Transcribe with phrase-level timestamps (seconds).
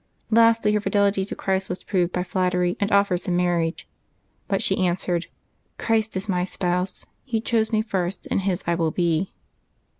[0.31, 3.87] Lastly, her fidelity to Christ was proved by flattery and offers of marriage.
[4.47, 5.27] But she answered,"
[5.77, 9.31] Christ is my Spouse: He chose me first, and His I will be."